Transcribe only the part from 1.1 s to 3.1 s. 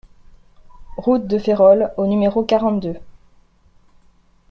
de Férolles au numéro quarante-deux